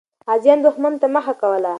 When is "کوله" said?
1.41-1.69